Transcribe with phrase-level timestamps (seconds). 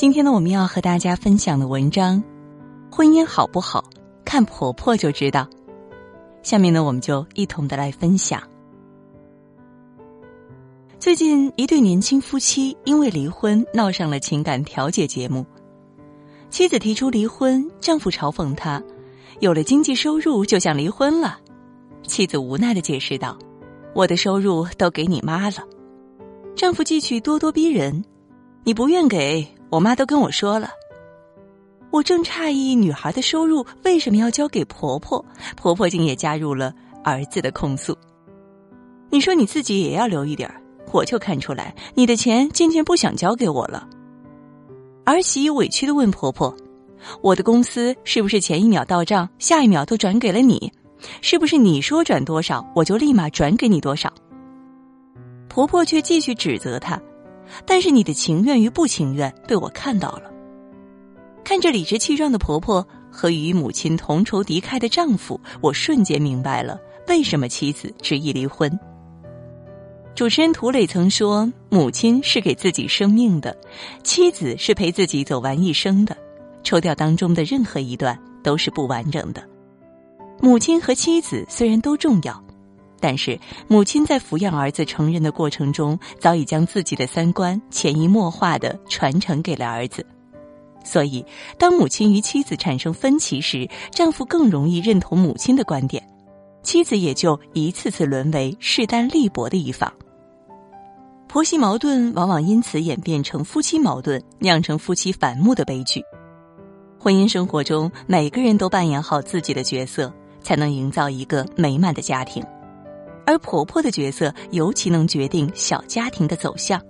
[0.00, 2.24] 今天呢，我们要和大家分享的文章，
[2.90, 3.84] 婚姻好不好，
[4.24, 5.46] 看婆婆就知道。
[6.42, 8.42] 下面呢，我们就一同的来分享。
[10.98, 15.44] 最近，一对年轻夫妻因为离婚闹上了情感调解节目。
[16.48, 18.82] 妻子提出离婚，丈夫嘲讽她
[19.40, 21.38] ：“有了经济收入就想离婚了。”
[22.08, 23.36] 妻子无奈的解释道
[23.94, 25.56] ：“我的收入都给你妈了。”
[26.56, 28.02] 丈夫继续咄咄逼人
[28.64, 30.70] ：“你不愿给我妈都跟我说了。”
[31.90, 35.24] 我正诧异女孩的收入为什么要交给婆婆，
[35.56, 37.96] 婆婆竟也加入了儿子的控诉。
[39.10, 40.62] 你说你自己也要留一点儿，
[40.92, 43.88] 我就看出来你的钱渐渐不想交给我了。
[45.04, 46.54] 儿媳委屈的问婆婆
[47.22, 50.72] ：“我的公司是不是前一秒到账，下一秒都转给了你？
[51.22, 54.12] 是不是你说转多少，我就立马转给你多少？”
[55.50, 57.00] 婆婆却继续指责她
[57.66, 60.30] ：“但是你的情愿与不情愿被我看到了。”
[61.44, 66.78] 看着理直气壮的婆婆和与母亲同仇敌忾的丈夫，我瞬间明白了
[67.08, 68.70] 为什么妻子执意离婚。
[70.14, 73.56] 主持人涂磊曾说：“母亲是给自己生命的，
[74.02, 76.16] 妻子是陪自己走完一生的。
[76.62, 79.42] 抽掉当中的任何一段都是不完整的。
[80.40, 82.44] 母亲和妻子虽然都重要，
[83.00, 90.04] 但是母亲在抚养儿子成人的过程中，早已将自己的三观潜移默化的传承给了儿子。
[90.84, 91.24] 所以，
[91.58, 96.06] 当母亲与妻子产生分歧时，丈夫更容易认同母亲的观点。”
[96.62, 99.90] 妻子也就一次次沦为势单力薄的一方，
[101.26, 106.02] 婆媳矛盾往往因此演变成夫妻矛盾，酿成夫妻反目的悲剧。
[106.98, 110.12] 婚姻生活中，每个人都扮演好自己的角色，
[110.42, 112.44] 才能营造一个美满的家庭。
[113.30, 116.82] 而婆婆的角色尤其能决定小家庭的走向。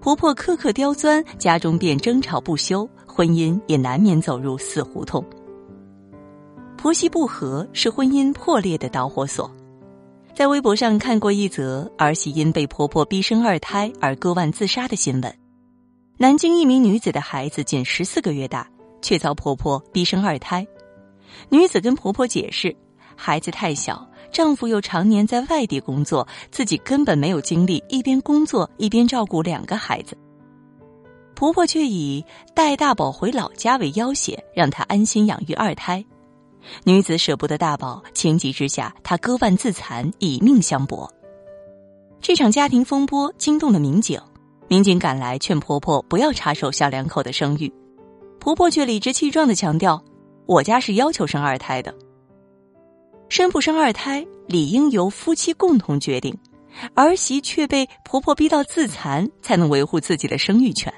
[0.00, 5.22] 婆婆苛刻刁钻，家中便争吵不休，婚姻也难免走入死胡同。
[6.78, 9.50] 婆媳不和是婚姻破裂的导火索。
[10.34, 15.38] 在微博上看过一则儿媳因被婆婆逼生二胎而割腕自杀的新闻。
[16.16, 18.66] 南京一名女子的孩子仅十四个月大，
[19.02, 20.66] 却遭婆婆逼生二胎。
[21.50, 22.74] 女子跟婆婆解释，
[23.14, 30.16] 孩子太小，丈夫又常年在外地工作，自己根本没有精力一边工作一边照顾两个孩子。
[31.34, 36.04] 婆婆却以带大宝回老家为要挟，让她安心养育二胎。
[36.84, 41.12] 女子舍不得大宝，情急之下，她割腕自残，以命相搏。
[42.20, 44.20] 这场家庭风波惊动了民警，
[44.68, 47.72] 民警赶来劝婆婆不要插手小两口的生育，
[48.38, 50.00] 婆婆却理直气壮的强调
[50.46, 51.92] ：“我家是要求生二胎的，
[53.32, 56.36] 生不生二胎理应由夫妻共同决定，
[56.92, 60.92] 儿媳却被婆婆逼到自残，才能维护自己的生育权。”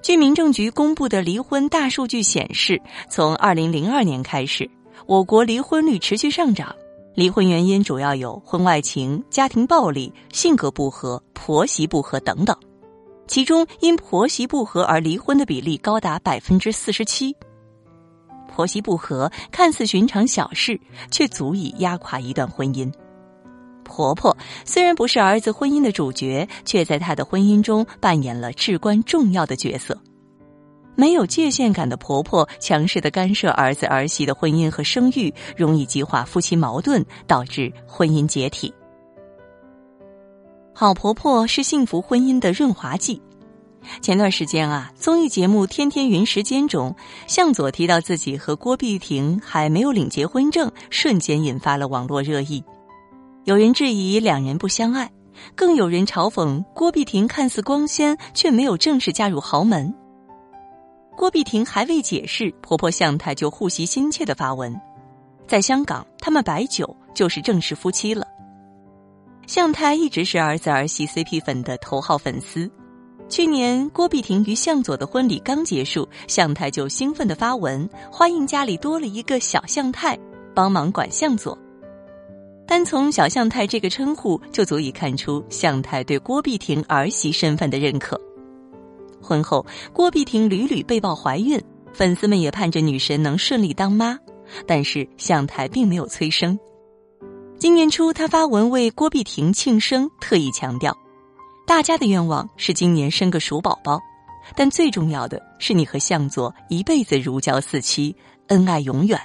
[0.00, 4.70] 据民政局公布的离婚大数据显示，从二零零二年开始，
[5.04, 6.72] 我国离婚率持续上涨。
[7.16, 12.56] 离婚原因主要有婚外情、家庭暴力、性格不合、婆媳不和等等。
[13.26, 17.34] 其中，因婆媳不和而离婚的比例高达百分之四十七。
[18.48, 20.80] 婆媳不和看似寻常小事，
[21.10, 22.92] 却足以压垮一段婚姻。
[23.84, 29.96] 婆婆虽然不是儿子婚姻的主角，却在她的婚姻中扮演了至关重要的角色。
[30.96, 38.72] 没有界限感的婆婆，强势的干涉儿子儿媳的婚姻和生育，容易激化夫妻矛盾，导致婚姻解体。
[40.72, 43.20] 好婆婆是幸福婚姻的润滑剂。
[44.00, 46.94] 前段时间啊，综艺节目《天天云时间》中，
[47.26, 52.62] 向佐提到自己和郭碧婷还没有领结婚证，瞬间引发了网络热议。
[53.44, 55.10] 有人质疑两人不相爱，
[55.54, 59.94] 更有人嘲讽郭碧婷看似光鲜，却没有正式嫁入豪门。
[61.16, 64.78] 郭碧婷还未解释，婆婆向太就护惜心切的发文，
[65.46, 68.26] 在香港，他们摆酒就是正式夫妻了。
[69.46, 72.68] 向太一直是儿子儿媳 CP 粉的头号粉丝，
[73.28, 80.16] 去年郭碧婷与向佐的婚礼刚结束，向太就兴奋的发文，欢迎家里多了一个小向太，
[80.54, 81.56] 帮忙管向佐。
[82.68, 88.20] 单从小向太这个称呼，就足以看出向太对郭碧婷儿媳身份的认可。
[89.20, 91.60] 婚后，郭碧婷屡屡被曝怀孕，
[91.92, 94.16] 粉丝们也盼着女神能顺利当妈，
[94.68, 96.56] 但是向太并没有催生。
[97.58, 100.96] 今年初，他发文为郭碧婷庆生，特意强调，
[101.66, 104.00] 大家的愿望是今年生个鼠宝宝，
[104.54, 108.14] 但最重要的是你和向佐一辈子如胶似漆，
[108.46, 109.20] 恩爱永远。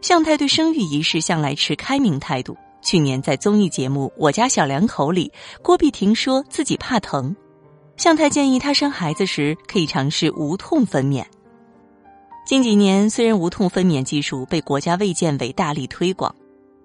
[0.00, 2.56] 向太对生育仪式向来持开明态度。
[2.80, 5.30] 去年在综艺节目《我家小两口》里，
[5.62, 7.36] 郭碧婷说自己怕疼，
[7.98, 11.22] 向太建议她生孩子时可以尝试无痛分娩。
[12.46, 16.34] 近几年，虽然无痛分娩技术被国家卫健委大力推广，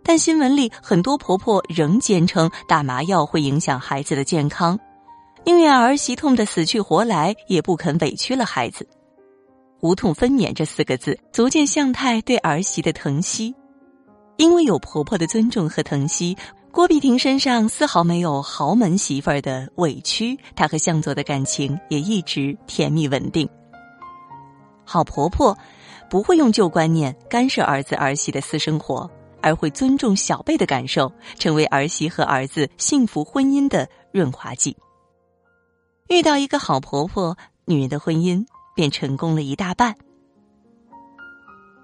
[0.09, 4.79] 但新闻里很多婆婆仍坚称打麻药会影响孩子的健康，
[5.45, 8.89] 宁愿儿媳痛得死去活来，也不肯委屈了孩子。
[9.81, 13.53] 无痛分娩这四个字，足见向太对儿媳的疼惜。
[14.37, 16.35] 因为有婆婆的尊重和疼惜，
[16.71, 23.47] 郭碧婷身上丝毫没有豪门媳妇儿的委屈，她和向佐的感情也一直甜蜜稳定。
[24.83, 25.55] 好婆婆
[26.09, 29.07] 不会用旧观念干涉儿子儿媳的私生活，
[29.41, 34.75] 而会尊重小辈的感受，成为儿媳和儿子幸福婚姻的润滑剂。
[36.07, 38.45] 遇到一个好婆婆，女人的婚姻
[38.75, 39.95] 便成功了一大半。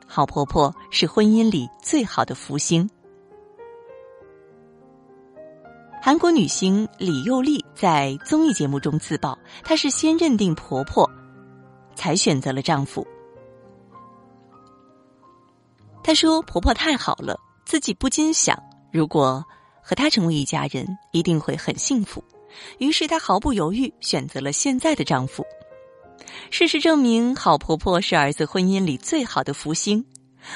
[0.07, 2.90] 好婆婆是婚姻里最好的福星。
[6.01, 11.10] 韩国女星李幼丽在综艺节目中自曝，她是先认定婆婆。
[11.96, 13.08] 才选择了丈夫。
[16.06, 17.36] 她说：“婆婆太好了，
[17.66, 18.56] 自己不禁想，
[18.92, 19.44] 如果
[19.81, 22.24] 和她成为一家人，一定会很幸福。”
[22.78, 25.44] 于是她毫不犹豫选择了现在的丈夫。
[26.52, 30.06] 事实证明，好婆婆是儿子婚姻里最好的福星。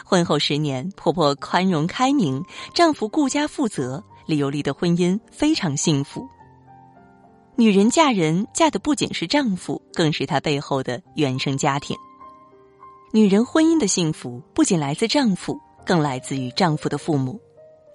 [0.05, 2.43] 婚后十年，婆婆宽容开明，
[2.75, 6.29] 丈夫顾家负责，李由丽的婚姻非常幸福。
[7.55, 11.97] 女人嫁人，嫁的不仅是丈夫，更是她背后的原生家庭。
[13.11, 17.41] 女人婚姻的幸福，不仅来自丈夫，更来自于丈夫的父母。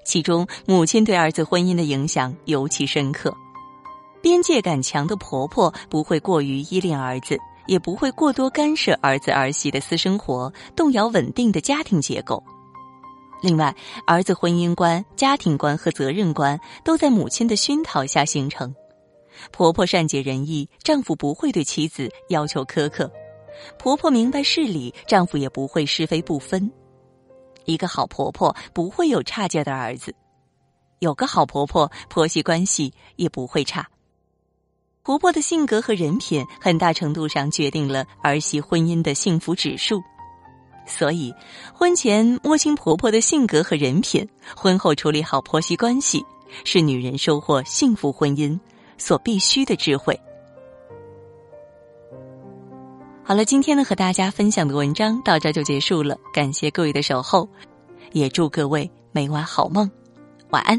[0.05, 3.32] 其中，母亲对儿子婚姻的影响尤其深刻。
[4.20, 12.43] 边界感强的婆婆不会过于依恋儿子，也不会过多干涉儿子儿媳的私生活，动摇稳定的家庭结构。
[13.40, 13.72] 另外，
[14.08, 18.75] 儿子婚姻观、家庭观和责任观都在母亲的熏陶下形成。
[19.52, 23.06] 婆婆善解人意，丈夫不会对妻子要求苛刻；
[23.78, 26.70] 婆婆明白事理，丈夫也不会是非不分。
[27.64, 30.14] 一个好婆婆不会有差劲的儿子，
[30.98, 33.88] 有个好婆婆，婆媳关系也不会差。
[35.02, 40.02] 婆婆的性格和人品，很大程度上决定了儿媳婚姻的幸福指数。
[40.86, 41.34] 所以，
[41.72, 46.24] 婚前摸清婆婆的性格和人品，婚后处理好婆媳关系，
[46.64, 48.58] 是女人收获幸福婚姻。
[48.96, 50.18] 所必须的智慧。
[53.26, 57.48] 好了，今天呢和大家分享的文章到这就结束了，感谢各位的守候，
[58.12, 59.90] 也祝各位每晚好梦，
[60.50, 60.78] 晚安。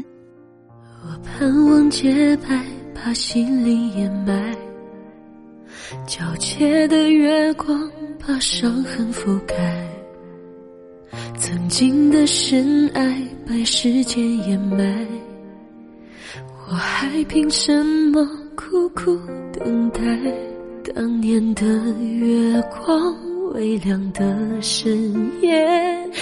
[1.02, 2.64] 我盼望洁白，
[2.94, 4.56] 把心灵掩埋，
[6.06, 7.90] 皎洁的月光
[8.24, 9.84] 把伤痕覆盖，
[11.36, 15.04] 曾经的深爱被时间掩埋。
[16.68, 19.18] 我还凭什么苦苦
[19.52, 20.00] 等待？
[20.94, 21.64] 当年的
[22.00, 23.14] 月光，
[23.54, 24.22] 微亮的
[24.60, 25.66] 深夜，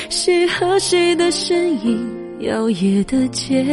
[0.08, 2.06] 谁和谁的身影
[2.40, 3.64] 摇曳的街？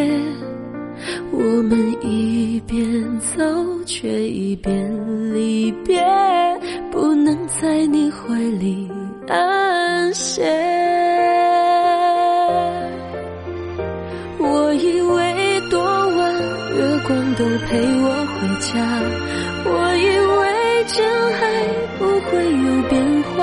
[1.31, 2.83] 我们一边
[3.19, 3.43] 走，
[3.85, 6.03] 却一边离别，
[6.91, 8.89] 不能在你怀里
[9.27, 10.43] 安歇。
[14.39, 16.33] 我以为多晚，
[16.75, 18.73] 月光都陪我回家，
[19.63, 20.05] 我以
[20.37, 20.40] 为
[21.01, 21.41] 真爱
[21.97, 22.93] 不会有变
[23.23, 23.33] 化。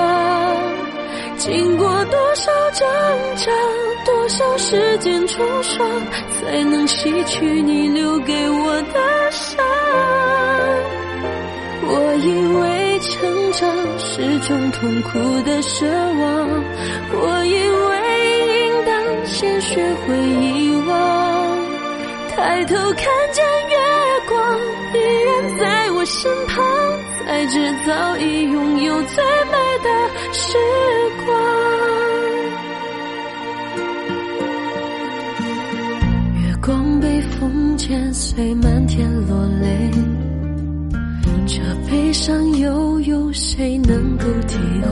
[1.35, 2.87] 经过多少挣
[3.35, 3.51] 扎，
[4.05, 5.85] 多少时间冲刷，
[6.39, 9.61] 才能洗去你留给我的伤？
[11.91, 12.29] 我以
[12.61, 13.67] 为成长
[13.99, 16.63] 是种痛苦的奢望，
[17.11, 17.57] 我以
[17.89, 17.91] 为
[18.69, 21.57] 应当先学会遗忘，
[22.29, 23.75] 抬头看见月
[24.29, 24.57] 光，
[24.93, 25.67] 依然在。
[25.91, 26.63] 我身旁，
[27.29, 29.89] 才知早已拥有最美的
[30.33, 30.57] 时
[31.23, 31.27] 光。
[36.41, 39.91] 月光被风剪碎，漫天落泪。
[41.45, 44.89] 这悲伤又有谁能够体会？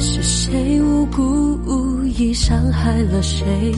[0.00, 1.22] 是谁无辜
[1.64, 3.72] 无意伤害了谁？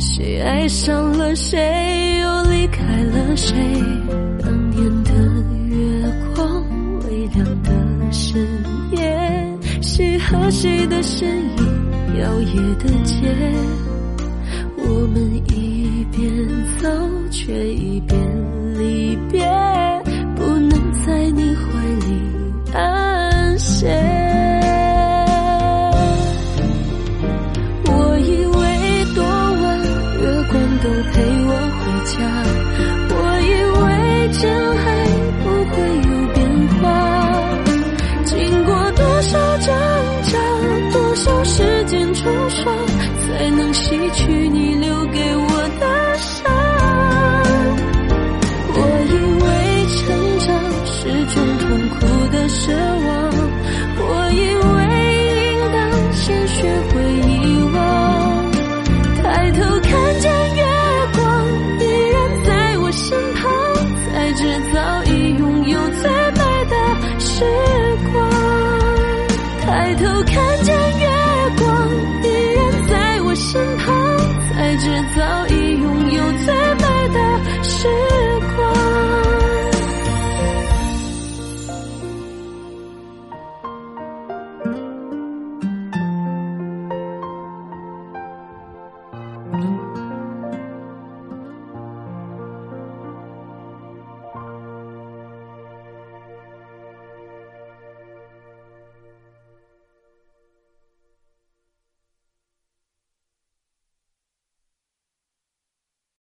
[0.00, 2.18] 谁爱上了谁？
[2.18, 3.54] 又离开了谁？
[10.28, 13.14] 和谁的身影摇曳的街？
[14.76, 16.28] 我们一边
[16.78, 16.88] 走，
[17.30, 18.18] 却一边
[18.76, 19.46] 离别，
[20.34, 20.70] 不能
[21.06, 21.62] 在你怀
[22.05, 22.05] 里
[43.82, 45.45] 吸取你留给我。